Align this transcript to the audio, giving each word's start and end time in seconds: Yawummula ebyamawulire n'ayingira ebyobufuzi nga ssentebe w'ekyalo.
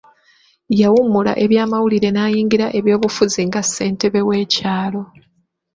Yawummula 0.81 1.31
ebyamawulire 1.43 2.09
n'ayingira 2.11 2.65
ebyobufuzi 2.79 3.39
nga 3.47 3.61
ssentebe 3.67 4.19
w'ekyalo. 4.27 5.01